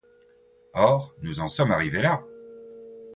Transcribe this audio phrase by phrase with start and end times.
[0.73, 2.23] Or, nous en sommes arrivés là!